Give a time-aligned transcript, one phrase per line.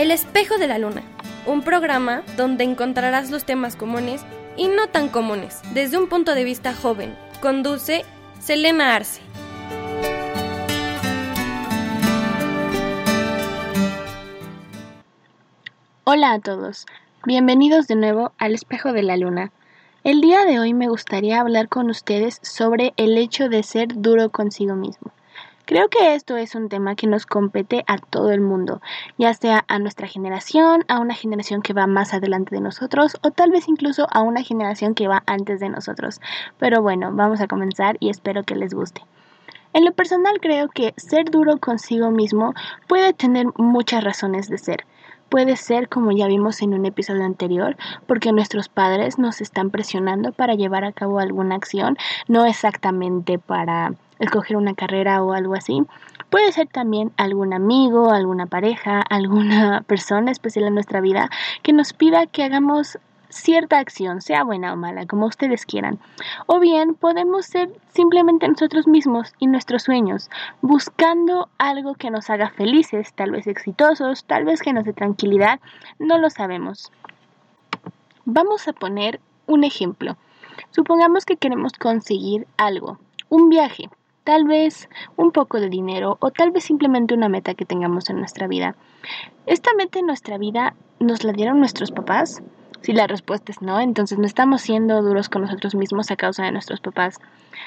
[0.00, 1.02] El espejo de la luna,
[1.44, 4.24] un programa donde encontrarás los temas comunes
[4.56, 7.14] y no tan comunes desde un punto de vista joven.
[7.42, 8.06] Conduce
[8.38, 9.20] Selena Arce.
[16.04, 16.86] Hola a todos,
[17.26, 19.52] bienvenidos de nuevo al espejo de la luna.
[20.02, 24.30] El día de hoy me gustaría hablar con ustedes sobre el hecho de ser duro
[24.30, 25.12] consigo mismo.
[25.70, 28.80] Creo que esto es un tema que nos compete a todo el mundo,
[29.18, 33.30] ya sea a nuestra generación, a una generación que va más adelante de nosotros o
[33.30, 36.20] tal vez incluso a una generación que va antes de nosotros.
[36.58, 39.02] Pero bueno, vamos a comenzar y espero que les guste.
[39.72, 42.52] En lo personal creo que ser duro consigo mismo
[42.88, 44.86] puede tener muchas razones de ser.
[45.28, 47.76] Puede ser, como ya vimos en un episodio anterior,
[48.08, 51.96] porque nuestros padres nos están presionando para llevar a cabo alguna acción,
[52.26, 55.82] no exactamente para escoger una carrera o algo así.
[56.30, 61.28] Puede ser también algún amigo, alguna pareja, alguna persona especial en nuestra vida
[61.62, 62.98] que nos pida que hagamos
[63.30, 65.98] cierta acción, sea buena o mala, como ustedes quieran.
[66.46, 72.50] O bien podemos ser simplemente nosotros mismos y nuestros sueños, buscando algo que nos haga
[72.50, 75.60] felices, tal vez exitosos, tal vez que nos dé tranquilidad,
[75.98, 76.92] no lo sabemos.
[78.24, 80.16] Vamos a poner un ejemplo.
[80.72, 83.88] Supongamos que queremos conseguir algo, un viaje,
[84.24, 88.18] tal vez un poco de dinero o tal vez simplemente una meta que tengamos en
[88.18, 88.76] nuestra vida.
[89.46, 92.42] ¿Esta meta en nuestra vida nos la dieron nuestros papás?
[92.82, 96.44] Si la respuesta es no, entonces no estamos siendo duros con nosotros mismos a causa
[96.44, 97.18] de nuestros papás.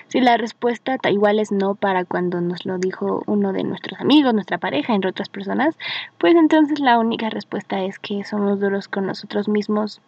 [0.08, 4.34] Si la respuesta igual es no para cuando nos lo dijo uno de nuestros amigos,
[4.34, 5.78] nuestra pareja, entre otras personas,
[6.18, 10.02] pues entonces la única respuesta es que somos duros con nosotros mismos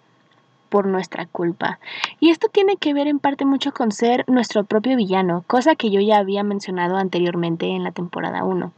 [0.75, 1.79] por nuestra culpa.
[2.19, 5.89] Y esto tiene que ver en parte mucho con ser nuestro propio villano, cosa que
[5.89, 8.73] yo ya había mencionado anteriormente en la temporada 1.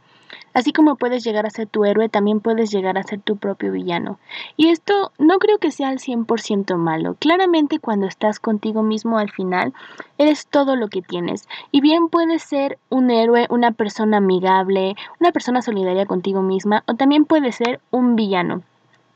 [0.54, 3.72] Así como puedes llegar a ser tu héroe, también puedes llegar a ser tu propio
[3.72, 4.20] villano.
[4.56, 7.16] Y esto no creo que sea al 100% malo.
[7.18, 9.74] Claramente cuando estás contigo mismo al final,
[10.18, 11.48] eres todo lo que tienes.
[11.72, 16.94] Y bien puedes ser un héroe, una persona amigable, una persona solidaria contigo misma, o
[16.94, 18.62] también puedes ser un villano,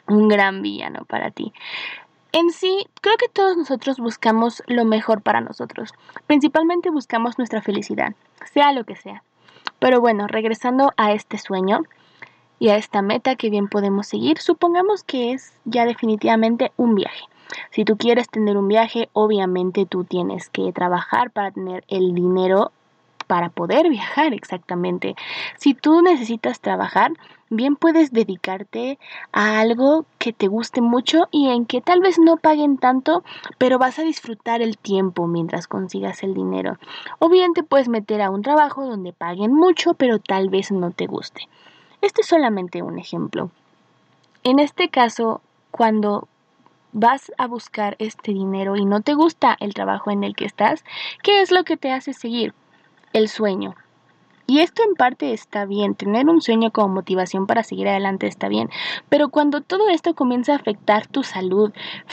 [0.09, 1.53] un gran villano para ti.
[2.33, 5.93] En sí, creo que todos nosotros buscamos lo mejor para nosotros.
[6.27, 8.15] Principalmente buscamos nuestra felicidad,
[8.51, 9.23] sea lo que sea.
[9.79, 11.81] Pero bueno, regresando a este sueño
[12.59, 17.25] y a esta meta que bien podemos seguir, supongamos que es ya definitivamente un viaje.
[17.71, 22.73] Si tú quieres tener un viaje, obviamente tú tienes que trabajar para tener el dinero
[23.27, 25.17] para poder viajar exactamente.
[25.57, 27.13] Si tú necesitas trabajar,
[27.53, 28.99] bien puedes dedicarte
[29.33, 33.23] a algo que te guste mucho y en que tal vez no paguen tanto,
[33.59, 36.79] pero vas a disfrutar el tiempo mientras consigas el dinero.
[37.19, 40.91] O bien te puedes meter a un trabajo donde paguen mucho, pero tal vez no
[40.91, 41.49] te guste.
[42.01, 43.51] Este es solamente un ejemplo.
[44.45, 45.41] En este caso,
[45.71, 46.27] cuando
[46.93, 50.85] vas a buscar este dinero y no te gusta el trabajo en el que estás,
[51.23, 52.55] ¿qué es lo que te hace seguir?
[53.13, 53.75] el sueño.
[54.53, 58.49] Y esto en parte está bien, tener un sueño como motivación para seguir adelante está
[58.49, 58.69] bien,
[59.09, 61.73] pero cuando todo esto comienza a afectar tu salud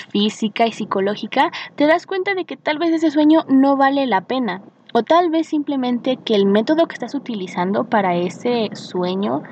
[0.09, 4.21] física y psicológica, te das cuenta de que tal vez ese sueño no vale la
[4.21, 4.61] pena,
[4.93, 9.43] o tal vez simplemente que el método que estás utilizando para ese sueño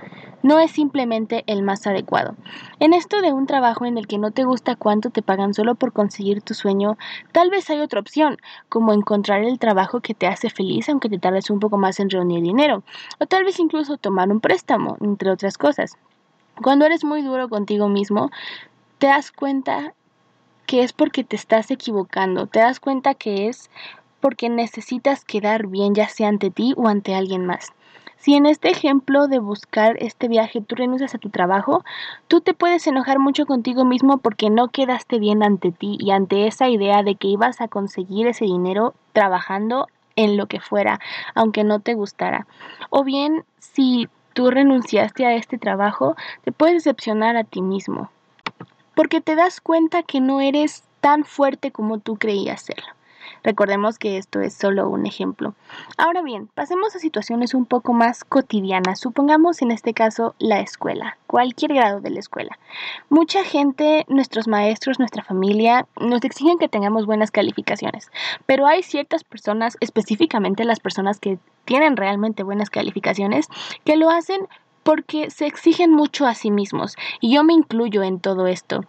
[0.48, 2.38] no es simplemente el más adecuado.
[2.80, 5.76] En esto de un trabajo en el que no te gusta cuánto te pagan solo
[5.76, 6.98] por conseguir tu sueño,
[7.34, 8.38] tal vez hay otra opción,
[8.70, 12.10] como encontrar el trabajo que te hace feliz aunque te tardes un poco más en
[12.10, 12.84] reunir dinero,
[13.20, 15.98] o tal vez incluso tomar un préstamo, entre otras cosas.
[16.64, 18.32] Cuando eres muy duro contigo mismo,
[19.00, 19.94] te das cuenta
[20.66, 23.70] que es porque te estás equivocando, te das cuenta que es
[24.22, 27.74] porque necesitas quedar bien ya sea ante ti o ante alguien más.
[28.20, 31.84] Si en este ejemplo de buscar este viaje tú renuncias a tu trabajo,
[32.28, 36.48] tú te puedes enojar mucho contigo mismo porque no quedaste bien ante ti y ante
[36.48, 41.00] esa idea de que ibas a conseguir ese dinero trabajando en lo que fuera,
[41.36, 42.48] aunque no te gustara.
[42.90, 48.10] O bien, si tú renunciaste a este trabajo, te puedes decepcionar a ti mismo,
[48.96, 52.97] porque te das cuenta que no eres tan fuerte como tú creías serlo.
[53.44, 55.54] Recordemos que esto es solo un ejemplo.
[55.98, 59.00] Ahora bien, pasemos a situaciones un poco más cotidianas.
[59.00, 62.58] Supongamos en este caso la escuela, cualquier grado de la escuela.
[63.10, 68.12] Mucha gente, nuestros maestros, nuestra familia, nos exigen que tengamos buenas calificaciones,
[68.46, 73.48] pero hay ciertas personas, específicamente las personas que tienen realmente buenas calificaciones,
[73.84, 74.48] que lo hacen
[74.84, 78.86] porque se exigen mucho a sí mismos, y yo me incluyo en todo esto.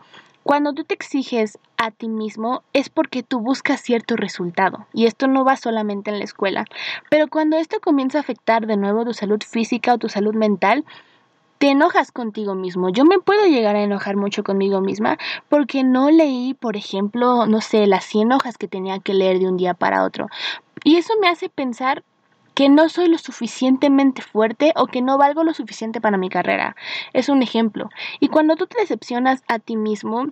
[0.49, 5.27] Cuando tú te exiges a ti mismo es porque tú buscas cierto resultado y esto
[5.27, 6.65] no va solamente en la escuela.
[7.11, 10.87] Pero cuando esto comienza a afectar de nuevo tu salud física o tu salud mental,
[11.59, 12.89] te enojas contigo mismo.
[12.89, 15.19] Yo me puedo llegar a enojar mucho conmigo misma
[15.51, 19.49] porque no leí, por ejemplo, no sé, las 100 hojas que tenía que leer de
[19.49, 20.29] un día para otro.
[20.83, 22.05] Y eso me hace pensar
[22.59, 26.75] que no soy lo suficientemente fuerte o que no valgo lo suficiente para mi carrera.
[27.13, 27.89] Es un ejemplo.
[28.19, 30.27] Y cuando tú te decepcionas a ti mismo,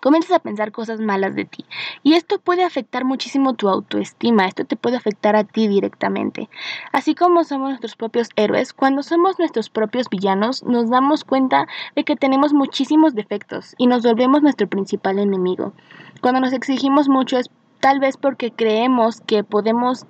[0.00, 1.64] comienzas a pensar cosas malas de ti.
[2.04, 6.48] Y esto puede afectar muchísimo tu autoestima, esto te puede afectar a ti directamente.
[6.92, 11.66] Así como somos nuestros propios héroes, cuando somos nuestros propios villanos, nos damos cuenta
[11.96, 15.72] de que tenemos muchísimos defectos y nos volvemos nuestro principal enemigo.
[16.20, 17.50] Cuando nos exigimos mucho es
[17.80, 20.06] tal vez porque creemos que podemos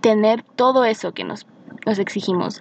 [0.00, 1.46] tener todo eso que nos,
[1.86, 2.60] nos exigimos.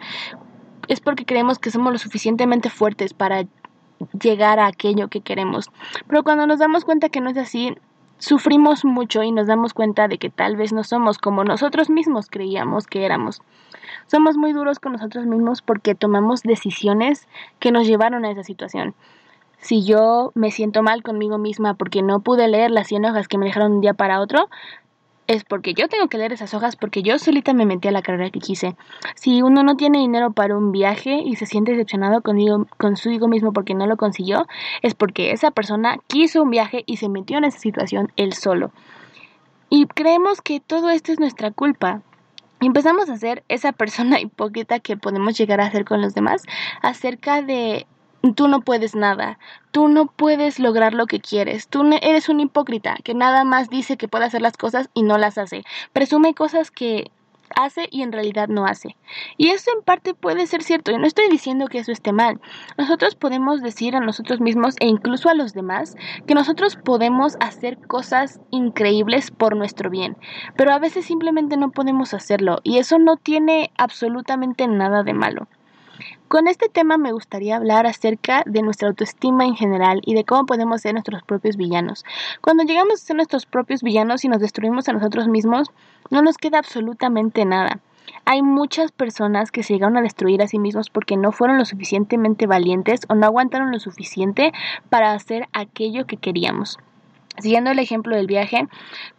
[0.87, 3.45] Es porque creemos que somos lo suficientemente fuertes para
[4.21, 5.69] llegar a aquello que queremos.
[6.07, 7.75] Pero cuando nos damos cuenta que no es así,
[8.19, 12.27] sufrimos mucho y nos damos cuenta de que tal vez no somos como nosotros mismos
[12.29, 13.41] creíamos que éramos.
[14.07, 17.27] Somos muy duros con nosotros mismos porque tomamos decisiones
[17.59, 18.95] que nos llevaron a esa situación.
[19.59, 23.37] Si yo me siento mal conmigo misma porque no pude leer las 100 hojas que
[23.37, 24.49] me dejaron un día para otro,
[25.27, 28.01] es porque yo tengo que leer esas hojas porque yo solita me metí a la
[28.01, 28.75] carrera que quise.
[29.15, 33.53] Si uno no tiene dinero para un viaje y se siente decepcionado conmigo, consigo mismo
[33.53, 34.47] porque no lo consiguió,
[34.81, 38.71] es porque esa persona quiso un viaje y se metió en esa situación él solo.
[39.69, 42.01] Y creemos que todo esto es nuestra culpa.
[42.61, 46.43] Y empezamos a ser esa persona hipócrita que podemos llegar a ser con los demás
[46.81, 47.85] acerca de
[48.35, 49.39] tú no puedes nada,
[49.71, 53.97] tú no puedes lograr lo que quieres, tú eres un hipócrita que nada más dice
[53.97, 57.11] que puede hacer las cosas y no las hace, presume cosas que
[57.55, 58.95] hace y en realidad no hace.
[59.37, 62.41] Y eso en parte puede ser cierto, y no estoy diciendo que eso esté mal.
[62.77, 67.77] Nosotros podemos decir a nosotros mismos e incluso a los demás que nosotros podemos hacer
[67.87, 70.17] cosas increíbles por nuestro bien,
[70.55, 75.47] pero a veces simplemente no podemos hacerlo y eso no tiene absolutamente nada de malo.
[76.27, 80.45] Con este tema me gustaría hablar acerca de nuestra autoestima en general y de cómo
[80.45, 82.03] podemos ser nuestros propios villanos.
[82.41, 85.69] Cuando llegamos a ser nuestros propios villanos y nos destruimos a nosotros mismos,
[86.11, 87.79] no nos queda absolutamente nada.
[88.25, 91.63] Hay muchas personas que se llegaron a destruir a sí mismos porque no fueron lo
[91.63, 94.51] suficientemente valientes o no aguantaron lo suficiente
[94.89, 96.77] para hacer aquello que queríamos.
[97.39, 98.67] Siguiendo el ejemplo del viaje,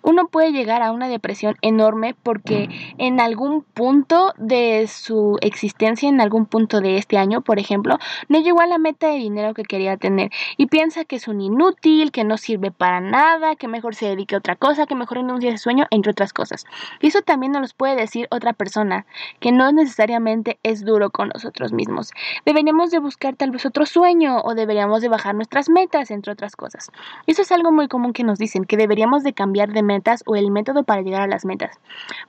[0.02, 2.68] uno puede llegar a una depresión enorme porque
[2.98, 7.98] en algún punto de su existencia, en algún punto de este año, por ejemplo,
[8.28, 11.40] no llegó a la meta de dinero que quería tener y piensa que es un
[11.40, 15.18] inútil, que no sirve para nada, que mejor se dedique a otra cosa, que mejor
[15.18, 16.64] renuncie a sueño, entre otras cosas.
[17.00, 19.06] Y eso también nos lo puede decir otra persona,
[19.40, 22.12] que no necesariamente es duro con nosotros mismos.
[22.44, 26.56] Deberíamos de buscar tal vez otro sueño o deberíamos de bajar nuestras metas, entre otras
[26.56, 26.90] cosas.
[27.26, 30.36] Eso es algo muy común que nos dicen que deberíamos de cambiar de metas o
[30.36, 31.78] el método para llegar a las metas.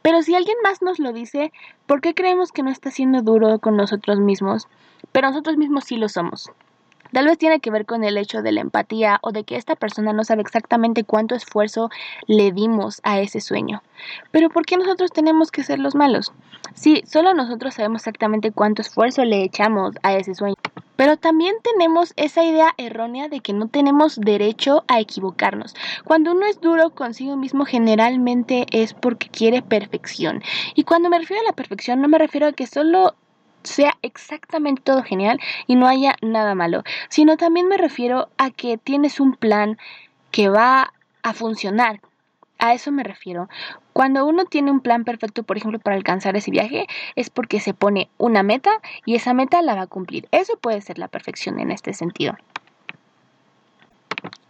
[0.01, 1.51] Pero si alguien más nos lo dice,
[1.85, 4.67] ¿por qué creemos que no está siendo duro con nosotros mismos?
[5.11, 6.51] Pero nosotros mismos sí lo somos.
[7.11, 9.75] Tal vez tiene que ver con el hecho de la empatía o de que esta
[9.75, 11.89] persona no sabe exactamente cuánto esfuerzo
[12.27, 13.81] le dimos a ese sueño.
[14.31, 16.31] Pero ¿por qué nosotros tenemos que ser los malos?
[16.75, 20.55] Sí, solo nosotros sabemos exactamente cuánto esfuerzo le echamos a ese sueño.
[20.99, 25.73] Pero también tenemos esa idea errónea de que no tenemos derecho a equivocarnos.
[26.03, 30.43] Cuando uno es duro consigo mismo generalmente es porque quiere perfección.
[30.75, 33.15] Y cuando me refiero a la perfección no me refiero a que solo
[33.63, 38.77] sea exactamente todo genial y no haya nada malo, sino también me refiero a que
[38.77, 39.77] tienes un plan
[40.31, 40.91] que va
[41.23, 42.01] a funcionar.
[42.59, 43.47] A eso me refiero.
[43.93, 47.73] Cuando uno tiene un plan perfecto, por ejemplo, para alcanzar ese viaje, es porque se
[47.73, 48.71] pone una meta
[49.05, 50.27] y esa meta la va a cumplir.
[50.31, 52.37] Eso puede ser la perfección en este sentido.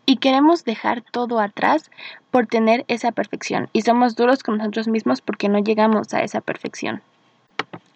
[0.08, 1.92] Y queremos dejar todo atrás
[2.32, 3.70] por tener esa perfección.
[3.74, 7.04] Y somos duros con nosotros mismos porque no llegamos a esa perfección.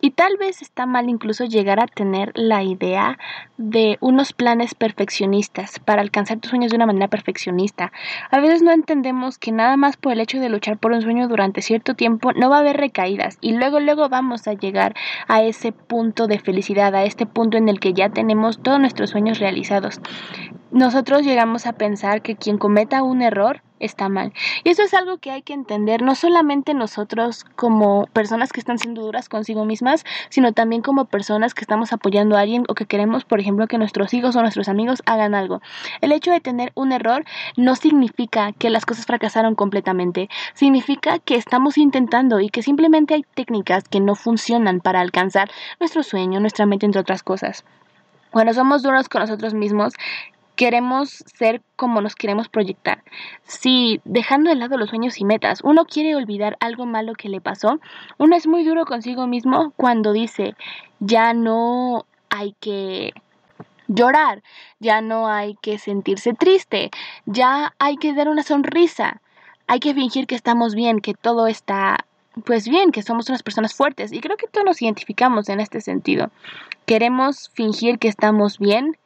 [0.05, 3.17] Y tal vez está mal incluso llegar a tener la idea
[3.55, 7.93] de unos planes perfeccionistas para alcanzar tus sueños de una manera perfeccionista.
[8.29, 11.29] A veces no entendemos que nada más por el hecho de luchar por un sueño
[11.29, 14.93] durante cierto tiempo no va a haber recaídas y luego luego vamos a llegar
[15.29, 19.11] a ese punto de felicidad, a este punto en el que ya tenemos todos nuestros
[19.11, 20.01] sueños realizados.
[20.73, 24.33] Nosotros llegamos a pensar que quien cometa un error está mal.
[24.63, 28.79] Y eso es algo que hay que entender, no solamente nosotros como personas que están
[28.79, 32.87] siendo duras consigo mismas, sino también como personas que estamos apoyando a alguien o que
[32.87, 35.61] queremos, por ejemplo, que nuestros hijos o nuestros amigos hagan algo.
[36.01, 37.23] El hecho de tener un error
[37.55, 43.25] no significa que las cosas fracasaron completamente, significa que estamos intentando y que simplemente hay
[43.35, 47.63] técnicas que no funcionan para alcanzar nuestro sueño, nuestra mente, entre otras cosas.
[48.31, 49.93] Cuando somos duros con nosotros mismos,
[50.55, 53.03] queremos ser como nos queremos proyectar.
[53.43, 57.41] Si dejando de lado los sueños y metas, uno quiere olvidar algo malo que le
[57.41, 57.79] pasó,
[58.17, 60.55] uno es muy duro consigo mismo cuando dice,
[60.99, 63.13] ya no hay que
[63.87, 64.43] llorar,
[64.79, 66.91] ya no hay que sentirse triste,
[67.25, 69.21] ya hay que dar una sonrisa,
[69.67, 72.05] hay que fingir que estamos bien, que todo está
[72.45, 75.81] pues bien, que somos unas personas fuertes y creo que todos nos identificamos en este
[75.81, 76.31] sentido.
[76.87, 78.97] Queremos fingir que estamos bien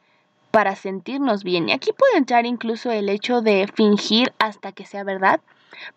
[0.58, 5.04] para sentirnos bien y aquí puede entrar incluso el hecho de fingir hasta que sea
[5.04, 5.38] verdad.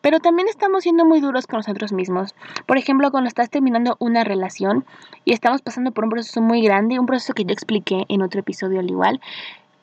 [0.01, 2.36] Pero también estamos siendo muy duros con nosotros mismos.
[2.68, 4.86] Por ejemplo, cuando estás terminando una relación
[5.25, 8.41] y estamos pasando por un proceso muy grande, un proceso que yo expliqué en otro
[8.41, 9.20] episodio al igual,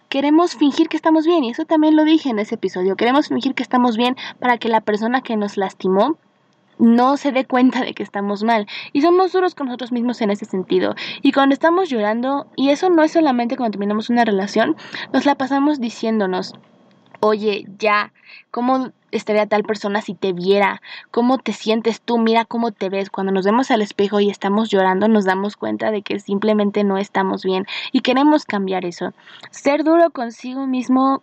[0.09, 3.57] queremos fingir que estamos bien, y eso también lo dije en ese episodio, queremos fingir
[3.57, 6.19] que estamos bien para que la persona que nos lastimó
[6.79, 8.67] no se dé cuenta de que estamos mal.
[8.93, 10.95] Y somos duros con nosotros mismos en ese sentido.
[11.23, 14.77] Y cuando estamos llorando, y eso no es solamente cuando terminamos una relación,
[15.13, 16.55] nos la pasamos diciéndonos,
[17.21, 18.13] oye, ya,
[18.51, 20.83] ¿cómo estaría tal persona si te viera?
[21.11, 22.19] ¿Cómo te sientes tú?
[22.19, 23.11] Mira cómo te ves.
[23.11, 26.99] Cuando nos vemos al espejo y estamos llorando, nos damos cuenta de que simplemente no
[26.99, 29.13] estamos bien y queremos cambiar eso.
[29.51, 31.23] Ser duro consigo mismo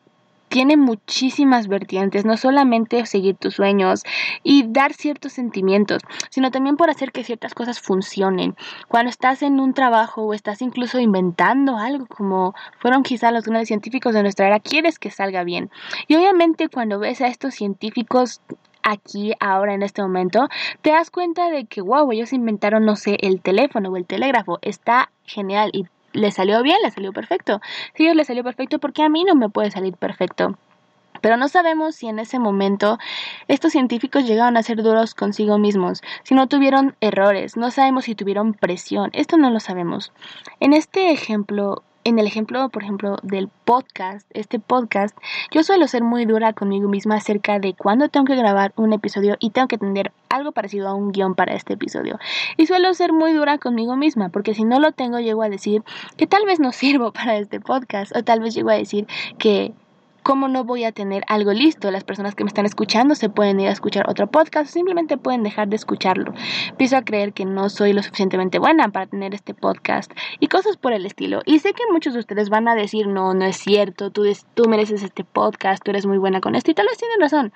[0.56, 4.04] tiene muchísimas vertientes, no solamente seguir tus sueños
[4.42, 8.56] y dar ciertos sentimientos, sino también por hacer que ciertas cosas funcionen.
[8.88, 13.68] Cuando estás en un trabajo o estás incluso inventando algo como fueron quizás los grandes
[13.68, 15.72] científicos de nuestra era, quieres que salga bien.
[16.08, 18.40] Y obviamente cuando ves a estos científicos
[18.82, 20.48] aquí, ahora, en este momento,
[20.82, 24.60] te das cuenta de que, wow, ellos inventaron, no sé, el teléfono o el telégrafo,
[24.62, 27.62] está genial y le salió bien, le salió perfecto.
[27.94, 30.58] Si a ellos le salió perfecto, porque a mí no me puede salir perfecto?
[31.22, 32.98] Pero no sabemos si en ese momento
[33.48, 38.16] estos científicos llegaron a ser duros consigo mismos, si no tuvieron errores, no sabemos si
[38.16, 40.12] tuvieron presión, esto no lo sabemos.
[40.60, 45.18] En este ejemplo, en el ejemplo, por ejemplo, del podcast, este podcast,
[45.52, 49.38] yo suelo ser muy dura conmigo misma acerca de cuándo tengo que grabar un episodio
[49.40, 52.20] y tengo que tener algo parecido a un guion para este episodio.
[52.58, 55.84] Y suelo ser muy dura conmigo misma, porque si no lo tengo, llego a decir
[56.16, 59.08] que tal vez no sirvo para este podcast, o tal vez llego a decir
[59.40, 59.74] que
[60.26, 61.92] ¿Cómo no voy a tener algo listo?
[61.92, 65.18] Las personas que me están escuchando se pueden ir a escuchar otro podcast o simplemente
[65.18, 66.34] pueden dejar de escucharlo.
[66.70, 70.78] Empiezo a creer que no soy lo suficientemente buena para tener este podcast y cosas
[70.78, 71.44] por el estilo.
[71.46, 74.24] Y sé que muchos de ustedes van a decir, no, no es cierto, tú,
[74.56, 77.54] tú mereces este podcast, tú eres muy buena con esto y tal vez tienen razón.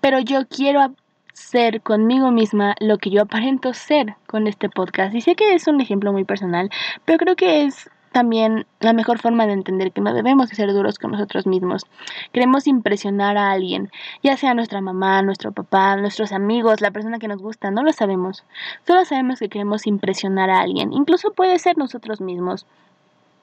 [0.00, 0.92] Pero yo quiero
[1.32, 5.14] ser conmigo misma lo que yo aparento ser con este podcast.
[5.14, 6.70] Y sé que es un ejemplo muy personal,
[7.04, 10.98] pero creo que es también la mejor forma de entender que no debemos ser duros
[10.98, 11.86] con nosotros mismos.
[12.32, 13.90] Queremos impresionar a alguien,
[14.22, 17.92] ya sea nuestra mamá, nuestro papá, nuestros amigos, la persona que nos gusta, no lo
[17.92, 18.44] sabemos.
[18.86, 22.66] Solo sabemos que queremos impresionar a alguien, incluso puede ser nosotros mismos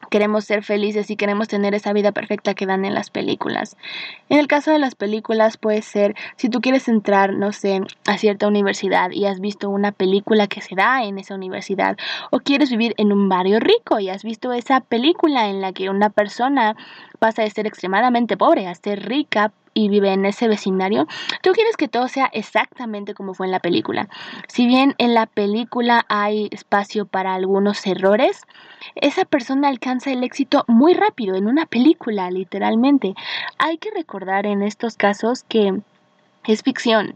[0.10, 3.78] queremos ser felices y queremos tener esa vida perfecta que dan en las películas.
[4.30, 8.18] En el caso de las películas puede ser si tú quieres entrar, no sé, a
[8.18, 11.98] cierta universidad y has visto una película que se da en esa universidad
[12.32, 15.90] o quieres vivir en un barrio rico y has visto esa película en la que
[15.90, 16.76] una persona
[17.20, 21.06] pasa de ser extremadamente pobre a ser rica y vive en ese vecindario,
[21.44, 24.10] tú quieres que todo sea exactamente como fue en la película.
[24.48, 28.42] Si bien en la película hay espacio para algunos errores,
[28.96, 33.14] esa persona alcanza el éxito muy rápido en una película, literalmente.
[33.60, 35.80] Hay que recordar en estos casos que
[36.46, 37.16] es ficción.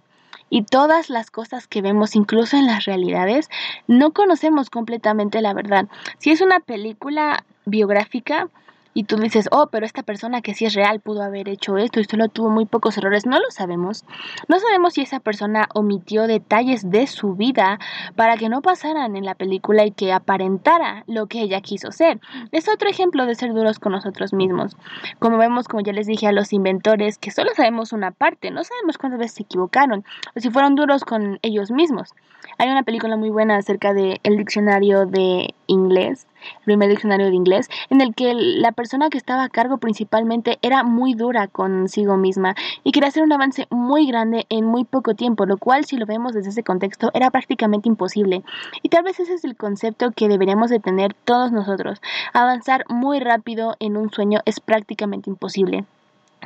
[0.52, 3.50] Y todas las cosas que vemos, incluso en las realidades,
[3.88, 5.88] no conocemos completamente la verdad.
[6.20, 8.50] Si es una película biográfica,
[8.94, 12.00] y tú dices, oh, pero esta persona que sí es real pudo haber hecho esto
[12.00, 14.04] y solo tuvo muy pocos errores, no lo sabemos.
[14.48, 17.80] No sabemos si esa persona omitió detalles de su vida
[18.16, 22.20] para que no pasaran en la película y que aparentara lo que ella quiso ser.
[22.52, 24.76] Es otro ejemplo de ser duros con nosotros mismos.
[25.20, 28.64] Como vemos, como ya les dije a los inventores, que solo sabemos una parte, no
[28.64, 30.04] sabemos cuántas veces se equivocaron
[30.36, 32.14] o si fueron duros con ellos mismos.
[32.58, 36.28] Hay una película muy buena acerca del el diccionario de inglés
[36.66, 40.84] primer diccionario de inglés, en el que la persona que estaba a cargo principalmente era
[40.84, 45.46] muy dura consigo misma y quería hacer un avance muy grande en muy poco tiempo,
[45.46, 48.44] lo cual si lo vemos desde ese contexto era prácticamente imposible.
[48.82, 52.02] Y tal vez ese es el concepto que deberíamos de tener todos nosotros.
[52.34, 55.86] Avanzar muy rápido en un sueño es prácticamente imposible.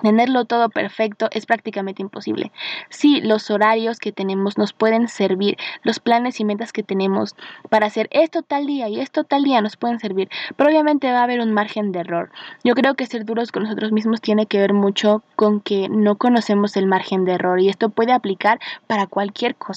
[0.05, 2.51] Tenerlo todo perfecto es prácticamente imposible.
[2.89, 7.35] Sí, los horarios que tenemos nos pueden servir, los planes y metas que tenemos
[7.71, 11.21] para hacer esto tal día y esto tal día nos pueden servir, pero obviamente va
[11.21, 12.29] a haber un margen de error.
[12.63, 16.17] Yo creo que ser duros con nosotros mismos tiene que ver mucho con que no
[16.17, 19.75] conocemos el margen de error y esto puede aplicar para cualquier cosa.